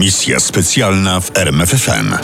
[0.00, 2.14] Misja specjalna w RMFFM.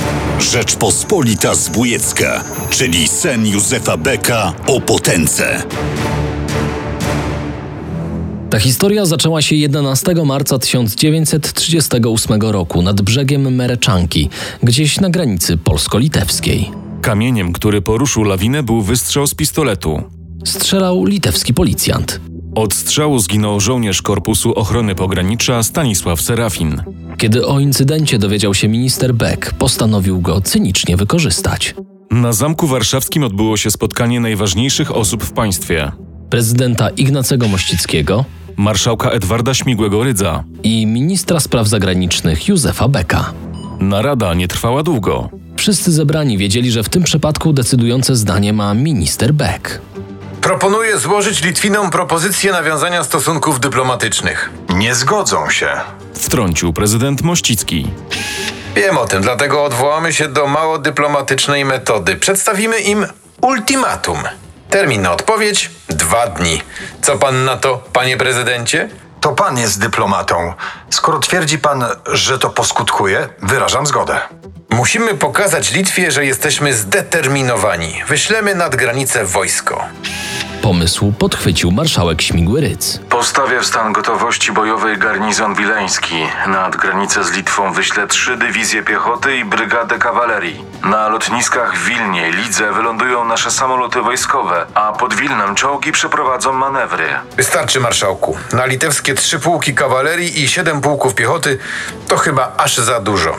[0.40, 5.62] Rzeczpospolita Zbójecka, czyli sen Józefa Beka o potęce.
[8.50, 14.28] Ta historia zaczęła się 11 marca 1938 roku nad brzegiem Mereczanki,
[14.62, 16.70] gdzieś na granicy polsko-litewskiej.
[17.02, 20.02] Kamieniem, który poruszył lawinę, był wystrzał z pistoletu.
[20.44, 22.20] Strzelał litewski policjant.
[22.56, 26.82] Od strzału zginął żołnierz Korpusu Ochrony Pogranicza Stanisław Serafin.
[27.18, 31.74] Kiedy o incydencie dowiedział się minister Beck, postanowił go cynicznie wykorzystać.
[32.10, 35.92] Na Zamku Warszawskim odbyło się spotkanie najważniejszych osób w państwie.
[36.30, 38.24] Prezydenta Ignacego Mościckiego
[38.56, 40.42] Marszałka Edwarda Śmigłego-Rydza.
[40.62, 43.32] i ministra spraw zagranicznych Józefa Becka.
[43.80, 45.28] Narada nie trwała długo.
[45.56, 49.80] Wszyscy zebrani wiedzieli, że w tym przypadku decydujące zdanie ma minister Beck.
[50.46, 54.50] Proponuję złożyć Litwinom propozycję nawiązania stosunków dyplomatycznych.
[54.68, 55.80] Nie zgodzą się.
[56.14, 57.90] Wtrącił prezydent Mościcki.
[58.74, 62.16] Wiem o tym, dlatego odwołamy się do mało dyplomatycznej metody.
[62.16, 63.06] Przedstawimy im
[63.40, 64.18] ultimatum.
[64.70, 66.62] Termin na odpowiedź dwa dni.
[67.02, 68.88] Co pan na to, panie prezydencie?
[69.20, 70.54] To pan jest dyplomatą.
[70.90, 74.20] Skoro twierdzi pan, że to poskutkuje, wyrażam zgodę.
[74.70, 78.02] Musimy pokazać Litwie, że jesteśmy zdeterminowani.
[78.08, 79.84] Wyślemy nad granicę wojsko.
[80.62, 82.98] Pomysł podchwycił marszałek Śmigły Rydz.
[83.10, 86.14] Postawię w stan gotowości bojowej garnizon wileński.
[86.46, 90.64] Nad granicę z Litwą wyślę trzy dywizje piechoty i brygadę kawalerii.
[90.84, 96.52] Na lotniskach w Wilnie i Lidze wylądują nasze samoloty wojskowe, a pod Wilnem czołgi przeprowadzą
[96.52, 97.08] manewry.
[97.36, 98.36] Wystarczy, marszałku.
[98.52, 101.58] Na litewskie trzy pułki kawalerii i siedem pułków piechoty
[102.08, 103.36] to chyba aż za dużo.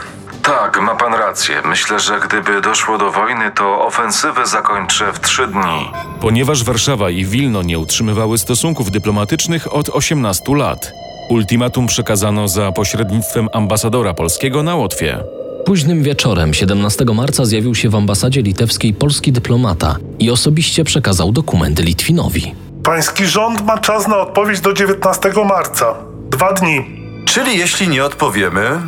[0.48, 1.62] Tak, ma pan rację.
[1.66, 5.92] Myślę, że gdyby doszło do wojny, to ofensywę zakończę w trzy dni.
[6.22, 10.92] Ponieważ Warszawa i Wilno nie utrzymywały stosunków dyplomatycznych od 18 lat.
[11.30, 15.24] Ultimatum przekazano za pośrednictwem ambasadora polskiego na Łotwie.
[15.66, 21.84] Późnym wieczorem 17 marca zjawił się w ambasadzie litewskiej polski dyplomata i osobiście przekazał dokumenty
[21.84, 22.56] Litwinowi.
[22.84, 25.96] Pański rząd ma czas na odpowiedź do 19 marca.
[26.30, 26.86] Dwa dni.
[27.26, 28.82] Czyli jeśli nie odpowiemy,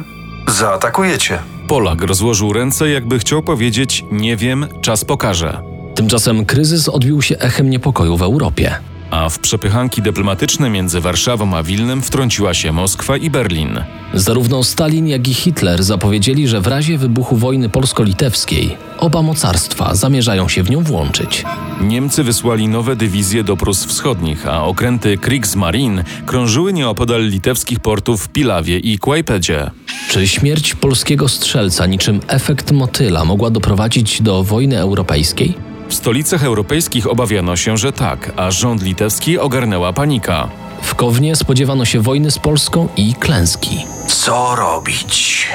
[0.51, 1.39] zaatakujecie.
[1.67, 5.61] Polak rozłożył ręce, jakby chciał powiedzieć: Nie wiem, czas pokaże.
[5.95, 8.75] Tymczasem kryzys odbił się echem niepokoju w Europie.
[9.11, 13.79] A w przepychanki dyplomatyczne między Warszawą a Wilnem wtrąciła się Moskwa i Berlin.
[14.13, 20.47] Zarówno Stalin, jak i Hitler zapowiedzieli, że w razie wybuchu wojny polsko-litewskiej oba mocarstwa zamierzają
[20.47, 21.43] się w nią włączyć.
[21.81, 28.29] Niemcy wysłali nowe dywizje do Prus Wschodnich, a okręty Kriegsmarine krążyły nieopodal litewskich portów w
[28.29, 29.71] Pilawie i Kłajpedzie.
[30.09, 35.68] Czy śmierć polskiego strzelca niczym efekt motyla mogła doprowadzić do wojny europejskiej?
[35.89, 40.49] W stolicach europejskich obawiano się, że tak, a rząd litewski ogarnęła panika.
[40.81, 43.85] W Kownie spodziewano się wojny z Polską i klęski.
[44.07, 45.47] Co robić?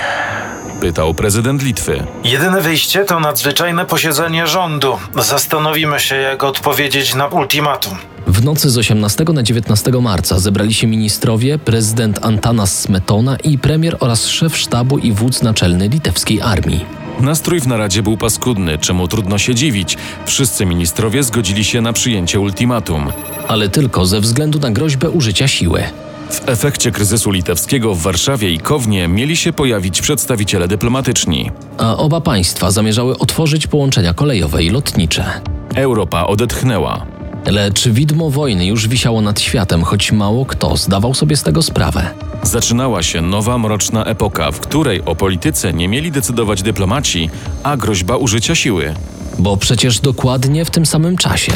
[0.81, 2.07] Pytał prezydent Litwy.
[2.25, 4.99] Jedyne wyjście to nadzwyczajne posiedzenie rządu.
[5.19, 7.99] Zastanowimy się, jak odpowiedzieć na ultimatum.
[8.27, 13.97] W nocy z 18 na 19 marca zebrali się ministrowie, prezydent Antanas Smetona i premier
[14.01, 17.04] oraz szef sztabu i wódz naczelny litewskiej armii.
[17.21, 19.97] Nastrój w naradzie był paskudny, czemu trudno się dziwić.
[20.27, 23.13] Wszyscy ministrowie zgodzili się na przyjęcie ultimatum.
[23.49, 25.83] Ale tylko ze względu na groźbę użycia siły.
[26.31, 31.51] W efekcie kryzysu litewskiego w Warszawie i Kownie mieli się pojawić przedstawiciele dyplomatyczni.
[31.79, 35.41] A oba państwa zamierzały otworzyć połączenia kolejowe i lotnicze.
[35.75, 37.07] Europa odetchnęła.
[37.47, 42.11] Lecz widmo wojny już wisiało nad światem, choć mało kto zdawał sobie z tego sprawę.
[42.43, 47.31] Zaczynała się nowa mroczna epoka, w której o polityce nie mieli decydować dyplomaci,
[47.63, 48.95] a groźba użycia siły.
[49.39, 51.53] Bo przecież dokładnie w tym samym czasie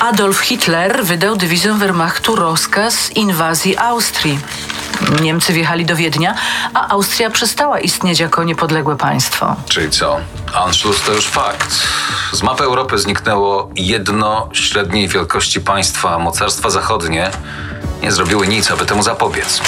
[0.00, 4.38] Adolf Hitler wydał dywizjom Wehrmachtu rozkaz inwazji Austrii.
[5.22, 6.34] Niemcy wjechali do Wiednia,
[6.74, 9.56] a Austria przestała istnieć jako niepodległe państwo.
[9.68, 10.16] Czyli co?
[10.54, 11.88] Anschluss to już fakt.
[12.32, 17.30] Z mapy Europy zniknęło jedno średniej wielkości państwa, a mocarstwa zachodnie
[18.02, 19.60] nie zrobiły nic, aby temu zapobiec.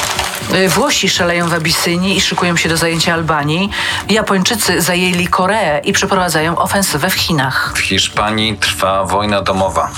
[0.54, 3.70] Y, Włosi szaleją w Abysynii i szykują się do zajęcia Albanii.
[4.10, 7.72] Japończycy zajęli Koreę i przeprowadzają ofensywę w Chinach.
[7.76, 9.90] W Hiszpanii trwa wojna domowa.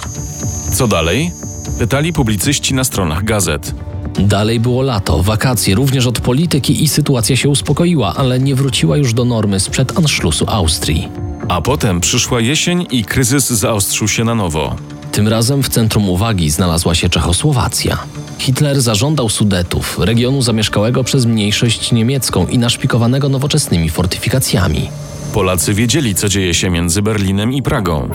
[0.75, 1.33] Co dalej?
[1.79, 3.73] Pytali publicyści na stronach gazet.
[4.19, 9.15] Dalej było lato, wakacje, również od polityki i sytuacja się uspokoiła, ale nie wróciła już
[9.15, 11.09] do normy sprzed Anschlussu Austrii.
[11.49, 14.77] A potem przyszła jesień i kryzys zaostrzył się na nowo.
[15.13, 17.99] Tym razem w centrum uwagi znalazła się Czechosłowacja.
[18.39, 24.89] Hitler zażądał Sudetów, regionu zamieszkałego przez mniejszość niemiecką i naszpikowanego nowoczesnymi fortyfikacjami.
[25.35, 28.09] Polacy wiedzieli, co dzieje się między Berlinem i Pragą.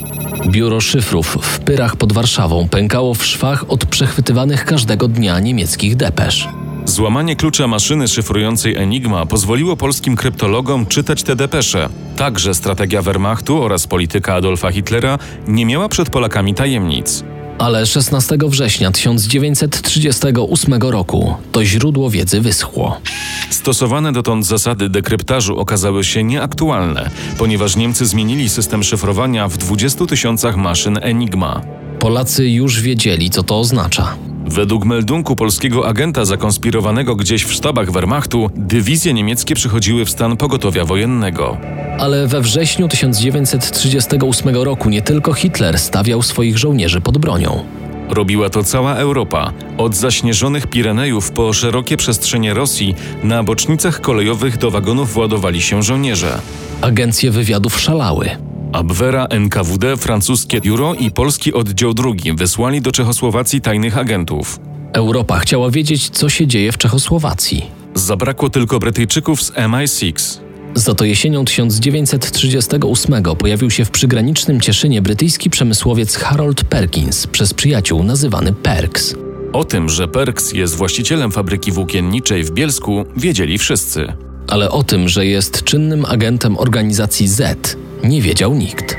[0.47, 6.47] Biuro szyfrów w Pyrach pod Warszawą pękało w szwach od przechwytywanych każdego dnia niemieckich depesz.
[6.85, 11.89] Złamanie klucza maszyny szyfrującej Enigma pozwoliło polskim kryptologom czytać te depesze.
[12.17, 17.23] Także strategia Wehrmachtu oraz polityka Adolfa Hitlera nie miała przed Polakami tajemnic.
[17.59, 23.01] Ale 16 września 1938 roku to źródło wiedzy wyschło.
[23.49, 30.57] Stosowane dotąd zasady dekryptażu okazały się nieaktualne, ponieważ Niemcy zmienili system szyfrowania w 20 tysiącach
[30.57, 31.61] maszyn Enigma.
[31.99, 34.15] Polacy już wiedzieli, co to oznacza.
[34.47, 40.85] Według meldunku polskiego agenta zakonspirowanego gdzieś w sztabach Wehrmachtu, dywizje niemieckie przychodziły w stan pogotowia
[40.85, 41.57] wojennego.
[41.99, 47.63] Ale we wrześniu 1938 roku nie tylko Hitler stawiał swoich żołnierzy pod bronią.
[48.09, 54.71] Robiła to cała Europa, od zaśnieżonych Pirenejów po szerokie przestrzenie Rosji, na bocznicach kolejowych do
[54.71, 56.39] wagonów władowali się żołnierze.
[56.81, 58.29] Agencje wywiadów szalały.
[58.73, 64.59] Abwera, NKWD, francuskie biuro i polski oddział drugi wysłali do Czechosłowacji tajnych agentów.
[64.93, 67.65] Europa chciała wiedzieć, co się dzieje w Czechosłowacji.
[67.95, 70.39] Zabrakło tylko Brytyjczyków z MI6.
[70.75, 78.03] Za to jesienią 1938 pojawił się w przygranicznym Cieszynie brytyjski przemysłowiec Harold Perkins, przez przyjaciół
[78.03, 79.15] nazywany Perks.
[79.53, 84.24] O tym, że Perks jest właścicielem fabryki włókienniczej w Bielsku, wiedzieli wszyscy.
[84.47, 88.97] Ale o tym, że jest czynnym agentem organizacji Z, nie wiedział nikt.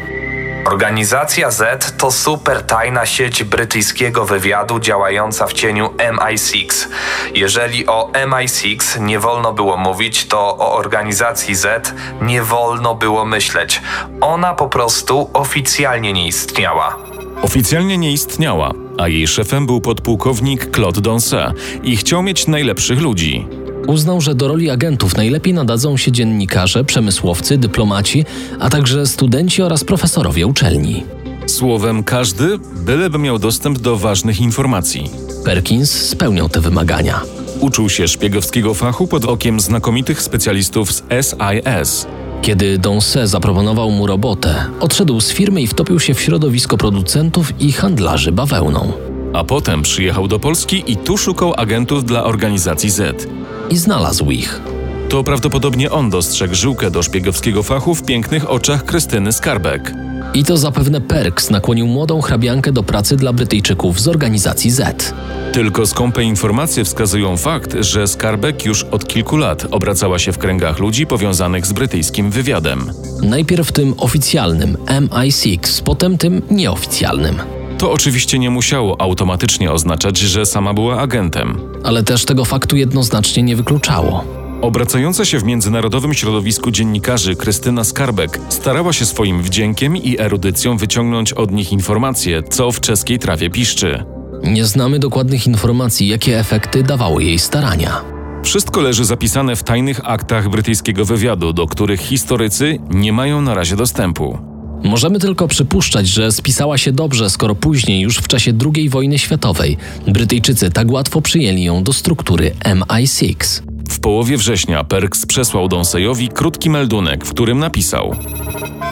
[0.66, 6.88] Organizacja Z to super tajna sieć brytyjskiego wywiadu działająca w cieniu MI6.
[7.34, 13.82] Jeżeli o MI6 nie wolno było mówić, to o organizacji Z nie wolno było myśleć.
[14.20, 16.96] Ona po prostu oficjalnie nie istniała.
[17.43, 21.52] Oficjalnie nie istniała, a jej szefem był podpułkownik Claude Donce
[21.82, 23.46] i chciał mieć najlepszych ludzi.
[23.87, 28.25] Uznał, że do roli agentów najlepiej nadadzą się dziennikarze, przemysłowcy, dyplomaci,
[28.61, 31.05] a także studenci oraz profesorowie uczelni.
[31.47, 35.11] Słowem każdy, byleby miał dostęp do ważnych informacji.
[35.44, 37.21] Perkins spełniał te wymagania.
[37.61, 42.06] Uczył się szpiegowskiego fachu pod okiem znakomitych specjalistów z SIS.
[42.43, 47.73] Kiedy Donce zaproponował mu robotę, odszedł z firmy i wtopił się w środowisko producentów i
[47.73, 48.93] handlarzy bawełną.
[49.32, 53.29] A potem przyjechał do Polski i tu szukał agentów dla organizacji Z.
[53.71, 54.61] I znalazł ich.
[55.09, 59.95] To prawdopodobnie on dostrzegł żyłkę do szpiegowskiego fachu w pięknych oczach Krystyny Skarbek.
[60.35, 65.15] I to zapewne Perks nakłonił młodą hrabiankę do pracy dla Brytyjczyków z organizacji Z.
[65.53, 70.79] Tylko skąpe informacje wskazują fakt, że Skarbek już od kilku lat obracała się w kręgach
[70.79, 72.93] ludzi powiązanych z brytyjskim wywiadem.
[73.23, 77.56] Najpierw tym oficjalnym MI6, potem tym nieoficjalnym.
[77.78, 81.58] To oczywiście nie musiało automatycznie oznaczać, że sama była agentem.
[81.84, 84.25] Ale też tego faktu jednoznacznie nie wykluczało.
[84.62, 91.32] Obracająca się w międzynarodowym środowisku dziennikarzy Krystyna Skarbek starała się swoim wdziękiem i erudycją wyciągnąć
[91.32, 94.05] od nich informacje, co w czeskiej trawie piszczy.
[94.43, 98.00] Nie znamy dokładnych informacji, jakie efekty dawały jej starania.
[98.43, 103.76] Wszystko leży zapisane w tajnych aktach brytyjskiego wywiadu, do których historycy nie mają na razie
[103.76, 104.56] dostępu.
[104.84, 109.76] Możemy tylko przypuszczać, że spisała się dobrze, skoro później, już w czasie II wojny światowej,
[110.06, 113.62] Brytyjczycy tak łatwo przyjęli ją do struktury MI6.
[113.90, 118.17] W połowie września Perks przesłał Donsejowi krótki meldunek, w którym napisał: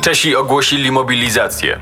[0.03, 1.81] Czesi ogłosili mobilizację.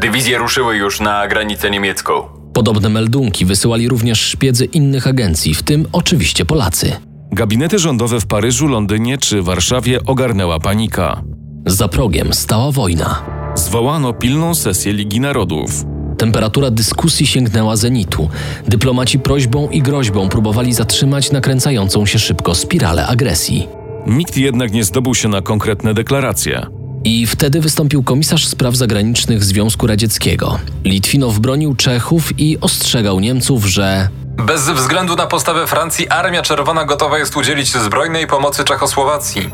[0.00, 2.12] Dywizje ruszyły już na granicę niemiecką.
[2.52, 6.96] Podobne meldunki wysyłali również szpiedzy innych agencji, w tym oczywiście Polacy.
[7.32, 11.22] Gabinety rządowe w Paryżu, Londynie czy Warszawie ogarnęła panika.
[11.66, 13.22] Za progiem stała wojna.
[13.54, 15.84] Zwołano pilną sesję Ligi Narodów.
[16.18, 18.28] Temperatura dyskusji sięgnęła zenitu.
[18.68, 23.68] Dyplomaci prośbą i groźbą próbowali zatrzymać nakręcającą się szybko spiralę agresji.
[24.06, 26.66] Nikt jednak nie zdobył się na konkretne deklaracje.
[27.04, 30.58] I wtedy wystąpił komisarz spraw zagranicznych Związku Radzieckiego.
[30.84, 34.08] Litwinow bronił Czechów i ostrzegał Niemców, że
[34.46, 39.50] Bez względu na postawę Francji, Armia Czerwona gotowa jest udzielić zbrojnej pomocy Czechosłowacji.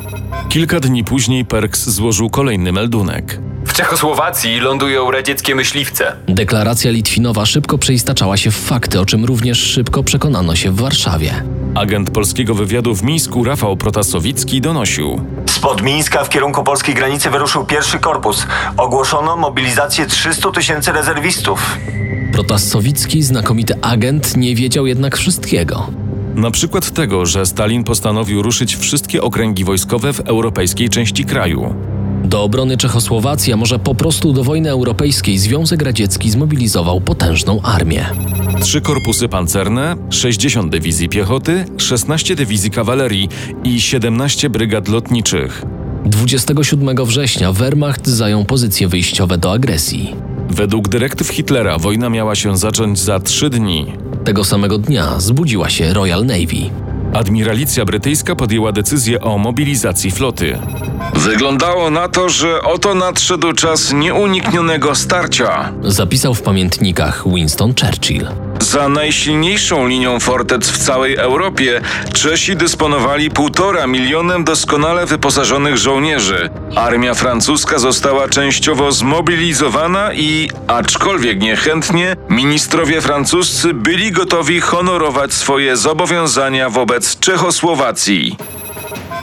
[0.49, 3.41] Kilka dni później Perks złożył kolejny meldunek.
[3.67, 6.17] W Czechosłowacji lądują radzieckie myśliwce.
[6.29, 11.43] deklaracja Litwinowa szybko przeistaczała się w fakty, o czym również szybko przekonano się w Warszawie.
[11.75, 15.21] Agent polskiego wywiadu w Mińsku Rafał Protasowicki donosił.
[15.47, 18.47] Spod Mińska w kierunku polskiej granicy wyruszył pierwszy korpus.
[18.77, 21.79] Ogłoszono mobilizację 300 tysięcy rezerwistów.
[22.33, 25.87] Protasowicki, znakomity agent, nie wiedział jednak wszystkiego.
[26.37, 31.75] Na przykład tego, że Stalin postanowił ruszyć wszystkie okręgi wojskowe w europejskiej części kraju.
[32.25, 38.07] Do obrony Czechosłowacji, a może po prostu do wojny europejskiej, Związek Radziecki zmobilizował potężną armię.
[38.61, 43.29] Trzy korpusy pancerne, 60 dywizji piechoty, 16 dywizji kawalerii
[43.65, 45.63] i 17 brygad lotniczych.
[46.05, 50.15] 27 września Wehrmacht zajął pozycje wyjściowe do agresji.
[50.51, 54.06] Według dyrektyw Hitlera wojna miała się zacząć za trzy dni.
[54.27, 56.71] Tego samego dnia zbudziła się Royal Navy.
[57.15, 60.59] Admiralicja brytyjska podjęła decyzję o mobilizacji floty.
[61.15, 65.73] Wyglądało na to, że oto nadszedł czas nieuniknionego starcia.
[65.83, 68.29] Zapisał w pamiętnikach Winston Churchill.
[68.61, 71.81] Za najsilniejszą linią fortec w całej Europie
[72.13, 76.51] Czesi dysponowali półtora milionem doskonale wyposażonych żołnierzy.
[76.77, 86.71] Armia francuska została częściowo zmobilizowana i, aczkolwiek niechętnie, ministrowie francuscy byli gotowi honorować swoje zobowiązania
[86.71, 88.37] wobec Czechosłowacji.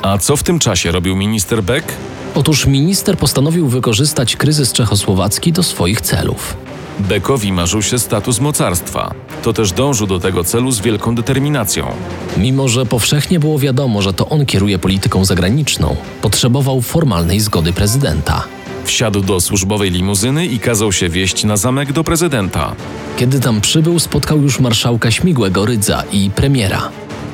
[0.01, 1.87] A co w tym czasie robił minister Beck?
[2.35, 6.62] Otóż minister postanowił wykorzystać kryzys czechosłowacki do swoich celów.
[6.99, 9.13] Beckowi marzył się status mocarstwa.
[9.43, 11.87] To też dążył do tego celu z wielką determinacją.
[12.37, 18.43] Mimo, że powszechnie było wiadomo, że to on kieruje polityką zagraniczną, potrzebował formalnej zgody prezydenta.
[18.83, 22.75] Wsiadł do służbowej limuzyny i kazał się wieść na zamek do prezydenta.
[23.17, 26.89] Kiedy tam przybył, spotkał już marszałka Śmigłego Rydza i premiera.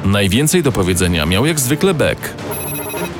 [0.05, 2.21] Najwięcej do powiedzenia miał jak zwykle Beck.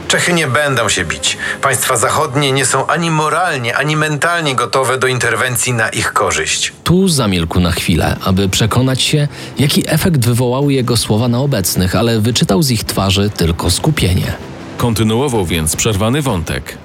[0.09, 1.37] Czechy nie będą się bić.
[1.61, 6.73] Państwa zachodnie nie są ani moralnie, ani mentalnie gotowe do interwencji na ich korzyść.
[6.83, 9.27] Tu zamilkł na chwilę, aby przekonać się,
[9.59, 14.33] jaki efekt wywołały jego słowa na obecnych, ale wyczytał z ich twarzy tylko skupienie.
[14.77, 16.77] Kontynuował więc przerwany wątek.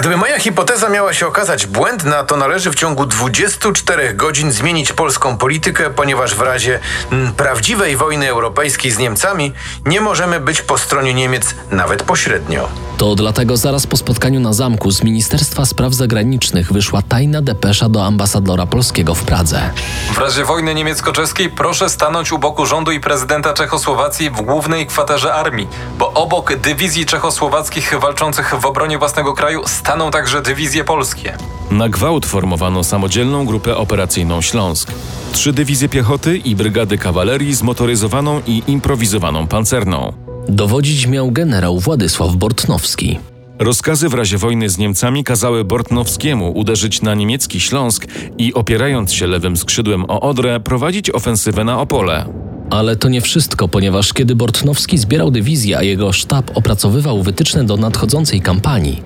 [0.00, 5.38] Gdyby moja hipoteza miała się okazać błędna, to należy w ciągu 24 godzin zmienić polską
[5.38, 6.78] politykę, ponieważ w razie
[7.12, 9.52] mm, prawdziwej wojny europejskiej z Niemcami
[9.86, 12.68] nie możemy być po stronie Niemiec nawet pośrednio.
[13.00, 18.04] To dlatego zaraz po spotkaniu na zamku z Ministerstwa Spraw Zagranicznych wyszła tajna depesza do
[18.04, 19.70] ambasadora polskiego w Pradze.
[20.14, 25.34] W razie wojny niemiecko-czeskiej proszę stanąć u boku rządu i prezydenta Czechosłowacji w głównej kwaterze
[25.34, 31.32] armii, bo obok dywizji czechosłowackich walczących w obronie własnego kraju staną także dywizje polskie.
[31.70, 34.92] Na gwałt formowano samodzielną grupę operacyjną Śląsk.
[35.32, 40.12] Trzy dywizje piechoty i brygady kawalerii zmotoryzowaną i improwizowaną pancerną.
[40.48, 43.18] Dowodzić miał generał Władysław Bortnowski.
[43.58, 48.06] Rozkazy w razie wojny z Niemcami kazały Bortnowskiemu uderzyć na niemiecki Śląsk
[48.38, 52.24] i opierając się lewym skrzydłem o Odrę prowadzić ofensywę na Opole.
[52.70, 57.76] Ale to nie wszystko, ponieważ kiedy Bortnowski zbierał dywizję, a jego sztab opracowywał wytyczne do
[57.76, 59.02] nadchodzącej kampanii,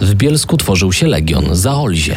[0.00, 2.16] w Bielsku tworzył się Legion Zaolzie.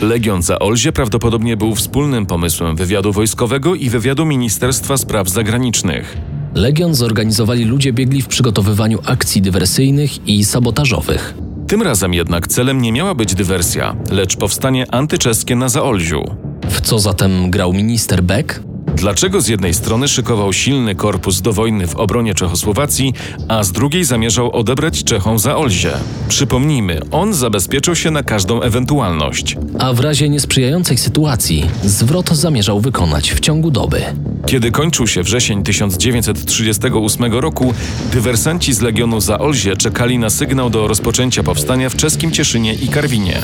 [0.00, 6.16] Legion Zaolzie prawdopodobnie był wspólnym pomysłem wywiadu wojskowego i wywiadu Ministerstwa Spraw Zagranicznych.
[6.54, 11.34] Legion zorganizowali ludzie biegli w przygotowywaniu akcji dywersyjnych i sabotażowych.
[11.68, 16.24] Tym razem jednak celem nie miała być dywersja, lecz powstanie antyczeskie na Zaolziu.
[16.70, 18.71] W co zatem grał minister Beck?
[18.96, 23.14] Dlaczego z jednej strony szykował silny korpus do wojny w obronie Czechosłowacji,
[23.48, 25.92] a z drugiej zamierzał odebrać Czechom Zaolzie?
[26.28, 29.56] Przypomnijmy, on zabezpieczył się na każdą ewentualność.
[29.78, 34.02] A w razie niesprzyjającej sytuacji zwrot zamierzał wykonać w ciągu doby.
[34.46, 37.74] Kiedy kończył się wrzesień 1938 roku,
[38.12, 43.40] dywersanci z Legionu Zaolzie czekali na sygnał do rozpoczęcia powstania w czeskim Cieszynie i Karwinie.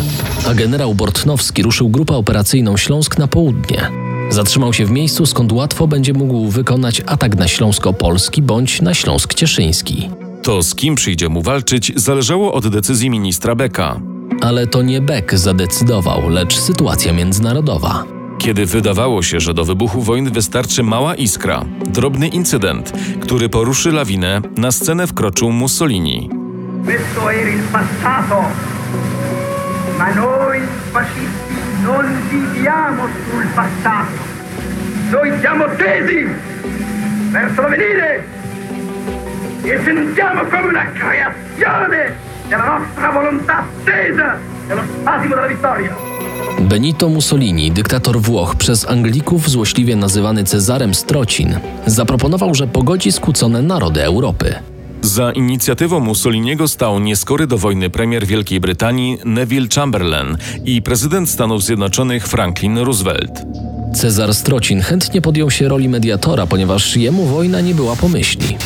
[0.48, 4.07] A generał Bortnowski ruszył grupę operacyjną Śląsk na południe.
[4.30, 9.34] Zatrzymał się w miejscu, skąd łatwo będzie mógł wykonać atak na Śląsko-Polski bądź na Śląsk
[9.34, 10.10] Cieszyński.
[10.42, 14.00] To z kim przyjdzie mu walczyć, zależało od decyzji ministra Becka.
[14.40, 18.04] Ale to nie Beck zadecydował, lecz sytuacja międzynarodowa.
[18.38, 24.40] Kiedy wydawało się, że do wybuchu wojny wystarczy mała iskra, drobny incydent, który poruszy lawinę,
[24.56, 26.28] na scenę wkroczył Mussolini.
[26.84, 28.42] Questo era il passato,
[29.98, 30.60] ma noi
[30.92, 31.47] fascisti
[31.82, 34.36] non viviamo sul passato.
[35.10, 36.26] Noi siamo tesi
[37.30, 38.26] verso l'avvenire
[39.62, 42.14] e sentiamo come una creazione
[42.48, 45.96] della nostra volontà attesa dello spasimo della vittoria.
[46.60, 54.02] Benito Mussolini, dyktator Włoch, przez Anglików złośliwie nazywany Cezarem Strocin, zaproponował, że pogodzi skłócone narody
[54.02, 54.54] Europy.
[55.02, 61.64] Za inicjatywą Mussoliniego stał nieskory do wojny premier Wielkiej Brytanii Neville Chamberlain i prezydent Stanów
[61.64, 63.42] Zjednoczonych Franklin Roosevelt.
[63.94, 68.56] Cezar Strocin chętnie podjął się roli mediatora, ponieważ jemu wojna nie była pomyśli.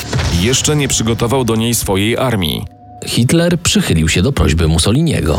[0.41, 2.65] Jeszcze nie przygotował do niej swojej armii.
[3.07, 5.39] Hitler przychylił się do prośby Mussoliniego.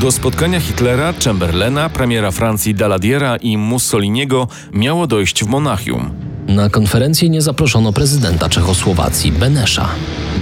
[0.00, 6.23] Do spotkania Hitlera, Chamberlaina, premiera Francji Daladiera i Mussoliniego miało dojść w Monachium.
[6.48, 9.88] Na konferencję nie zaproszono prezydenta Czechosłowacji Benesza.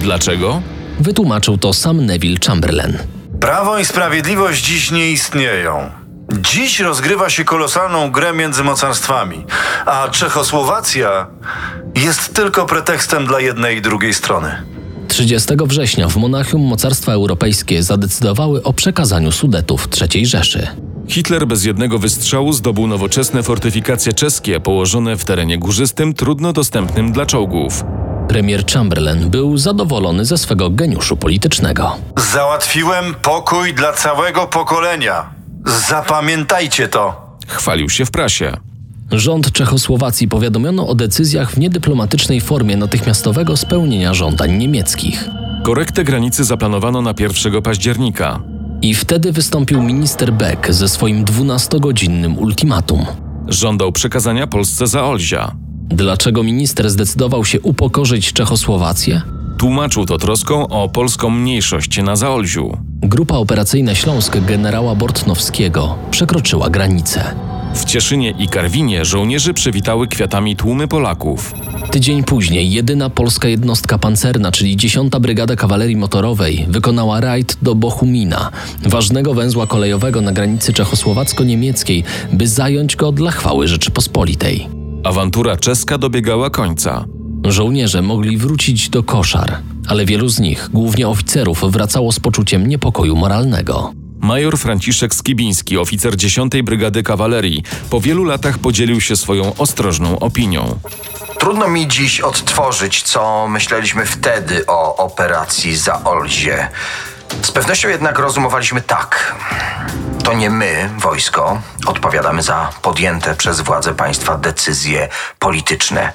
[0.01, 0.63] Dlaczego?
[1.01, 2.99] Wytłumaczył to sam Neville Chamberlain.
[3.41, 5.91] Prawo i sprawiedliwość dziś nie istnieją.
[6.41, 9.45] Dziś rozgrywa się kolosalną grę między mocarstwami,
[9.87, 11.27] a Czechosłowacja
[11.95, 14.63] jest tylko pretekstem dla jednej i drugiej strony.
[15.09, 20.69] 30 września w Monachium mocarstwa europejskie zadecydowały o przekazaniu Sudetów III Rzeszy.
[21.09, 27.27] Hitler bez jednego wystrzału zdobył nowoczesne fortyfikacje czeskie położone w terenie górzystym, trudno dostępnym dla
[27.27, 27.85] czołgów.
[28.29, 31.97] Premier Chamberlain był zadowolony ze swego geniuszu politycznego.
[32.33, 35.31] Załatwiłem pokój dla całego pokolenia.
[35.89, 37.37] Zapamiętajcie to.
[37.47, 38.57] Chwalił się w prasie.
[39.11, 45.29] Rząd Czechosłowacji powiadomiono o decyzjach w niedyplomatycznej formie natychmiastowego spełnienia żądań niemieckich.
[45.65, 48.41] Korektę granicy zaplanowano na 1 października.
[48.83, 53.07] I wtedy wystąpił minister Beck ze swoim 12-godzinnym ultimatum.
[53.49, 55.57] Żądał przekazania Polsce Zaolzia.
[55.89, 59.23] Dlaczego minister zdecydował się upokorzyć Czechosłowację?
[59.59, 62.77] Tłumaczył to troską o polską mniejszość na Zaolziu.
[63.03, 67.35] Grupa operacyjna Śląsk generała Bortnowskiego przekroczyła granicę.
[67.75, 71.55] W Cieszynie i Karwinie żołnierzy przywitały kwiatami tłumy Polaków.
[71.91, 78.51] Tydzień później jedyna polska jednostka pancerna, czyli 10 Brygada Kawalerii Motorowej, wykonała rajd do Bochumina,
[78.83, 84.69] ważnego węzła kolejowego na granicy czechosłowacko-niemieckiej, by zająć go dla chwały Rzeczypospolitej.
[85.05, 87.05] Awantura czeska dobiegała końca.
[87.45, 93.17] Żołnierze mogli wrócić do koszar, ale wielu z nich, głównie oficerów, wracało z poczuciem niepokoju
[93.17, 94.02] moralnego.
[94.23, 100.79] Major Franciszek Skibiński, oficer 10 Brygady Kawalerii, po wielu latach podzielił się swoją ostrożną opinią.
[101.39, 106.69] Trudno mi dziś odtworzyć, co myśleliśmy wtedy o operacji Zaolzie.
[107.43, 109.35] Z pewnością jednak rozumowaliśmy tak.
[110.25, 116.13] To nie my, wojsko, odpowiadamy za podjęte przez władze państwa decyzje polityczne.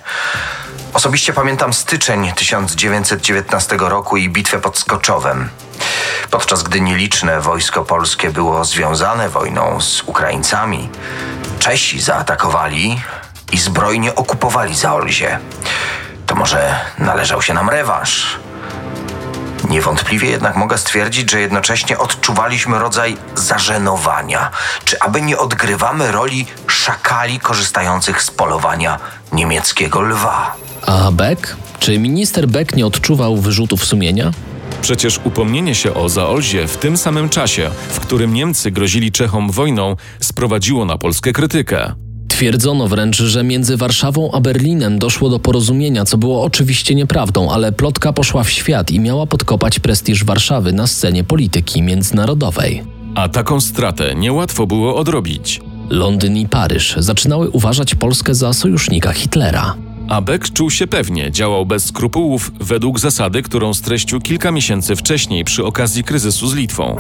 [0.94, 5.50] Osobiście pamiętam styczeń 1919 roku i bitwę pod Skoczowem.
[6.32, 10.89] Podczas gdy nieliczne wojsko polskie było związane wojną z Ukraińcami,
[11.60, 13.01] Czesi zaatakowali
[13.51, 15.39] i zbrojnie okupowali Zaolzie.
[16.25, 18.39] To może należał się nam rewanż.
[19.70, 24.51] Niewątpliwie jednak mogę stwierdzić, że jednocześnie odczuwaliśmy rodzaj zażenowania,
[24.86, 26.48] czy aby nie odgrywamy roli
[26.88, 29.00] szakali korzystających z polowania
[29.34, 30.56] niemieckiego lwa.
[30.86, 31.58] A Beck?
[31.79, 34.32] Czy minister Beck nie odczuwał wyrzutów sumienia?
[34.81, 39.96] Przecież upomnienie się o Zaolzie w tym samym czasie, w którym Niemcy grozili Czechom wojną,
[40.20, 41.94] sprowadziło na Polskę krytykę.
[42.27, 47.72] Twierdzono wręcz, że między Warszawą a Berlinem doszło do porozumienia, co było oczywiście nieprawdą, ale
[47.72, 52.83] plotka poszła w świat i miała podkopać prestiż Warszawy na scenie polityki międzynarodowej.
[53.16, 55.62] A taką stratę niełatwo było odrobić.
[55.90, 59.76] Londyn i Paryż zaczynały uważać Polskę za sojusznika Hitlera.
[60.10, 65.44] A Beck czuł się pewnie, działał bez skrupułów według zasady, którą streścił kilka miesięcy wcześniej
[65.44, 66.98] przy okazji kryzysu z Litwą.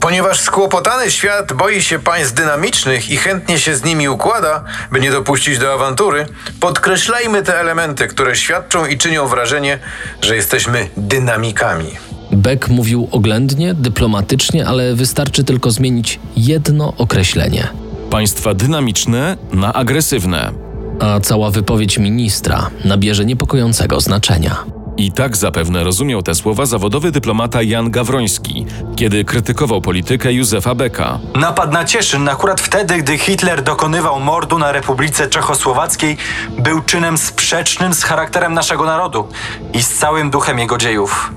[0.00, 5.10] Ponieważ skłopotany świat boi się państw dynamicznych i chętnie się z nimi układa, by nie
[5.10, 6.26] dopuścić do awantury,
[6.60, 9.78] podkreślajmy te elementy, które świadczą i czynią wrażenie,
[10.22, 11.90] że jesteśmy dynamikami.
[12.32, 17.68] Beck mówił oględnie, dyplomatycznie, ale wystarczy tylko zmienić jedno określenie.
[18.12, 20.52] Państwa dynamiczne na agresywne.
[21.00, 24.64] A cała wypowiedź ministra nabierze niepokojącego znaczenia.
[24.96, 31.18] I tak zapewne rozumiał te słowa zawodowy dyplomata Jan Gawroński, kiedy krytykował politykę Józefa Becka.
[31.34, 36.16] Napad na Cieszyn akurat wtedy, gdy Hitler dokonywał mordu na Republice Czechosłowackiej,
[36.58, 39.28] był czynem sprzecznym z charakterem naszego narodu
[39.72, 41.32] i z całym duchem jego dziejów.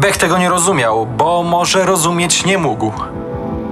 [0.00, 2.92] Beck tego nie rozumiał, bo może rozumieć nie mógł.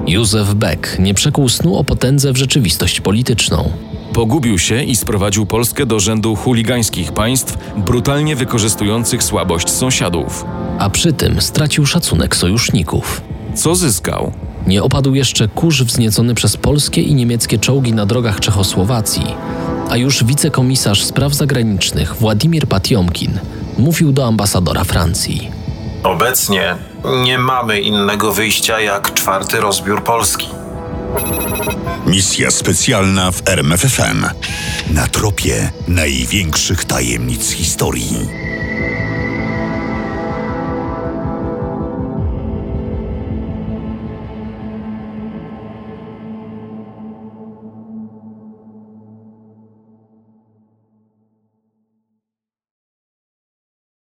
[0.06, 3.70] Józef Beck nie przekuł snu o potędze w rzeczywistość polityczną.
[4.12, 10.44] Pogubił się i sprowadził Polskę do rzędu chuligańskich państw, brutalnie wykorzystujących słabość sąsiadów.
[10.78, 13.22] A przy tym stracił szacunek sojuszników.
[13.54, 14.32] Co zyskał?
[14.66, 19.26] Nie opadł jeszcze kurz wzniecony przez polskie i niemieckie czołgi na drogach Czechosłowacji,
[19.90, 23.38] a już wicekomisarz spraw zagranicznych Władimir Patiomkin
[23.78, 25.50] mówił do ambasadora Francji.
[26.02, 30.48] Obecnie nie mamy innego wyjścia jak czwarty rozbiór Polski.
[32.06, 34.26] Misja specjalna w RMFFM.
[34.90, 38.49] Na tropie największych tajemnic historii.